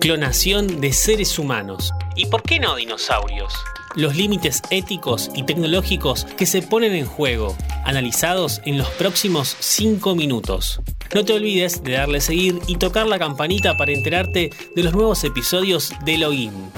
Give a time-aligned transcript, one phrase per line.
[0.00, 1.92] Clonación de seres humanos.
[2.16, 3.52] ¿Y por qué no dinosaurios?
[3.94, 10.14] Los límites éticos y tecnológicos que se ponen en juego, analizados en los próximos 5
[10.14, 10.80] minutos.
[11.14, 15.22] No te olvides de darle seguir y tocar la campanita para enterarte de los nuevos
[15.24, 16.72] episodios de Login.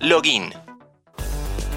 [0.00, 0.52] Login.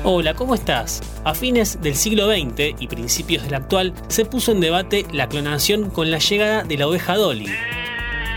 [0.06, 1.02] Hola, ¿cómo estás?
[1.24, 5.90] A fines del siglo XX y principios del actual se puso en debate la clonación
[5.90, 7.48] con la llegada de la oveja Dolly.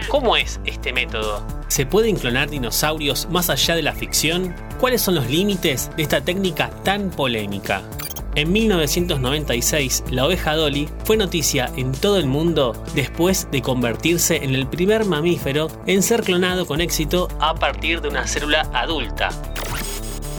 [0.08, 1.44] ¿Cómo es este método?
[1.66, 4.54] ¿Se pueden clonar dinosaurios más allá de la ficción?
[4.78, 7.82] ¿Cuáles son los límites de esta técnica tan polémica?
[8.36, 14.54] En 1996, la oveja Dolly fue noticia en todo el mundo después de convertirse en
[14.54, 19.30] el primer mamífero en ser clonado con éxito a partir de una célula adulta.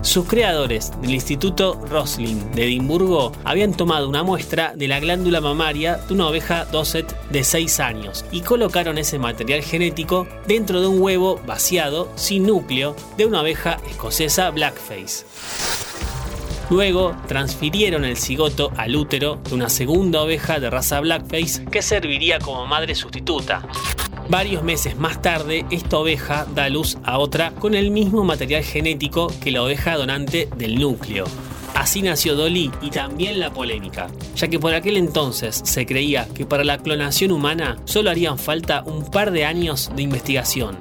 [0.08, 5.98] Sus creadores del Instituto Roslin de Edimburgo habían tomado una muestra de la glándula mamaria
[5.98, 11.02] de una oveja Dosset de 6 años y colocaron ese material genético dentro de un
[11.02, 15.26] huevo vaciado sin núcleo de una oveja escocesa Blackface.
[16.70, 22.40] Luego transfirieron el cigoto al útero de una segunda oveja de raza Blackface que serviría
[22.40, 23.68] como madre sustituta.
[24.30, 29.32] Varios meses más tarde, esta oveja da luz a otra con el mismo material genético
[29.42, 31.24] que la oveja donante del núcleo.
[31.74, 36.46] Así nació Dolly y también la polémica, ya que por aquel entonces se creía que
[36.46, 40.78] para la clonación humana solo harían falta un par de años de investigación.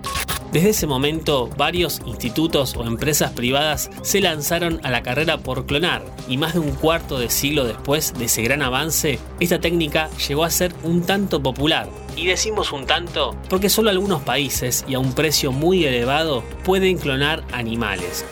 [0.56, 6.02] Desde ese momento, varios institutos o empresas privadas se lanzaron a la carrera por clonar,
[6.28, 10.44] y más de un cuarto de siglo después de ese gran avance, esta técnica llegó
[10.44, 11.90] a ser un tanto popular.
[12.16, 16.96] Y decimos un tanto porque solo algunos países y a un precio muy elevado pueden
[16.96, 18.24] clonar animales.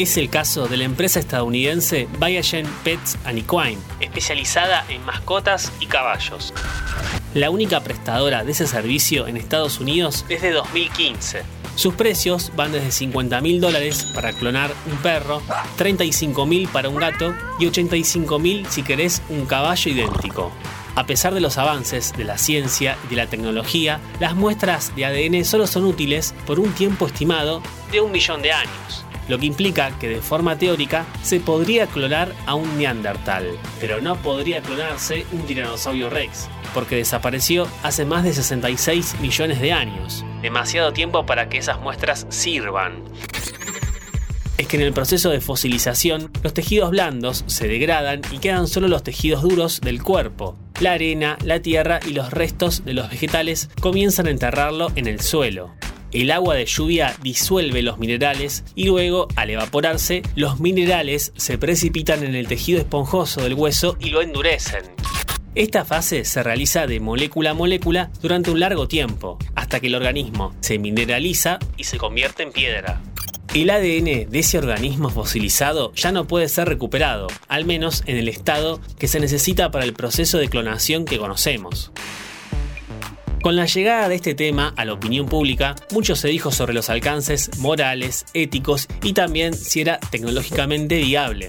[0.00, 5.84] Es el caso de la empresa estadounidense Biogen Pets and Equine, especializada en mascotas y
[5.84, 6.54] caballos
[7.34, 11.42] la única prestadora de ese servicio en Estados Unidos desde 2015.
[11.76, 15.42] Sus precios van desde 50 mil dólares para clonar un perro,
[15.76, 20.50] 35 mil para un gato y 85 mil si querés un caballo idéntico.
[20.96, 25.04] A pesar de los avances de la ciencia y de la tecnología, las muestras de
[25.04, 27.62] ADN solo son útiles por un tiempo estimado
[27.92, 32.34] de un millón de años lo que implica que de forma teórica se podría clonar
[32.46, 33.46] a un neandertal,
[33.80, 39.72] pero no podría clonarse un tiranosaurio rex, porque desapareció hace más de 66 millones de
[39.72, 43.04] años, demasiado tiempo para que esas muestras sirvan.
[44.58, 48.88] Es que en el proceso de fosilización, los tejidos blandos se degradan y quedan solo
[48.88, 50.58] los tejidos duros del cuerpo.
[50.80, 55.20] La arena, la tierra y los restos de los vegetales comienzan a enterrarlo en el
[55.20, 55.72] suelo.
[56.12, 62.24] El agua de lluvia disuelve los minerales y luego, al evaporarse, los minerales se precipitan
[62.24, 64.82] en el tejido esponjoso del hueso y lo endurecen.
[65.54, 69.94] Esta fase se realiza de molécula a molécula durante un largo tiempo, hasta que el
[69.94, 73.00] organismo se mineraliza y se convierte en piedra.
[73.54, 78.28] El ADN de ese organismo fosilizado ya no puede ser recuperado, al menos en el
[78.28, 81.92] estado que se necesita para el proceso de clonación que conocemos.
[83.42, 86.90] Con la llegada de este tema a la opinión pública, mucho se dijo sobre los
[86.90, 91.48] alcances morales, éticos y también si era tecnológicamente viable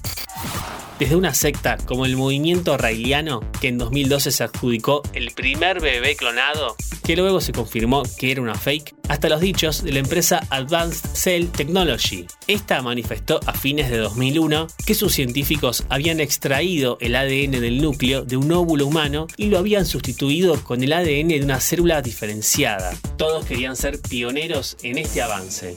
[1.02, 6.14] desde una secta como el movimiento railiano, que en 2012 se adjudicó el primer bebé
[6.14, 10.46] clonado, que luego se confirmó que era una fake, hasta los dichos de la empresa
[10.50, 12.28] Advanced Cell Technology.
[12.46, 18.24] Esta manifestó a fines de 2001 que sus científicos habían extraído el ADN del núcleo
[18.24, 22.96] de un óvulo humano y lo habían sustituido con el ADN de una célula diferenciada.
[23.16, 25.76] Todos querían ser pioneros en este avance.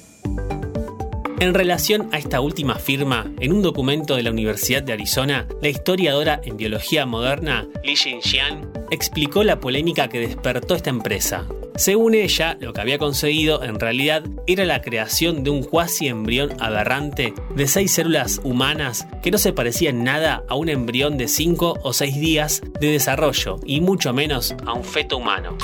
[1.40, 5.68] En relación a esta última firma, en un documento de la Universidad de Arizona, la
[5.68, 11.46] historiadora en biología moderna, Li Xinxian, explicó la polémica que despertó esta empresa.
[11.78, 16.54] Según ella, lo que había conseguido en realidad era la creación de un cuasi embrión
[16.62, 21.80] aberrante de seis células humanas que no se parecían nada a un embrión de 5
[21.84, 25.58] o 6 días de desarrollo y mucho menos a un feto humano.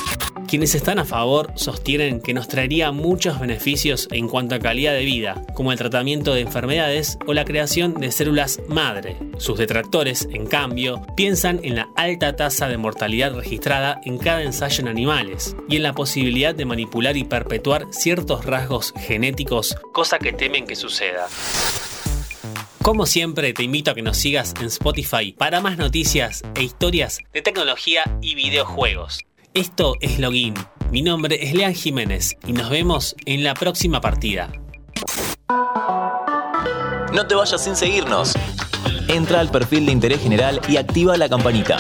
[0.52, 5.06] Quienes están a favor sostienen que nos traería muchos beneficios en cuanto a calidad de
[5.06, 9.16] vida, como el tratamiento de enfermedades o la creación de células madre.
[9.38, 14.82] Sus detractores, en cambio, piensan en la alta tasa de mortalidad registrada en cada ensayo
[14.82, 20.34] en animales y en la posibilidad de manipular y perpetuar ciertos rasgos genéticos, cosa que
[20.34, 21.28] temen que suceda.
[22.82, 27.20] Como siempre, te invito a que nos sigas en Spotify para más noticias e historias
[27.32, 29.20] de tecnología y videojuegos.
[29.54, 30.56] Esto es Login.
[30.90, 34.52] Mi nombre es Lean Jiménez y nos vemos en la próxima partida.
[37.14, 38.34] No te vayas sin seguirnos.
[39.08, 41.78] Entra al perfil de interés general y activa la campanita.